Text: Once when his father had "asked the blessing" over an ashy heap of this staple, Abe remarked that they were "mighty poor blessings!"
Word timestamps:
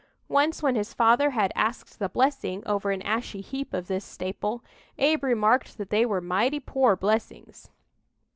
Once 0.29 0.63
when 0.63 0.73
his 0.73 0.95
father 0.95 1.29
had 1.29 1.51
"asked 1.53 1.99
the 1.99 2.09
blessing" 2.09 2.63
over 2.65 2.89
an 2.89 3.03
ashy 3.03 3.39
heap 3.39 3.71
of 3.71 3.85
this 3.87 4.03
staple, 4.03 4.63
Abe 4.97 5.23
remarked 5.23 5.77
that 5.77 5.91
they 5.91 6.07
were 6.07 6.19
"mighty 6.21 6.59
poor 6.59 6.95
blessings!" 6.95 7.69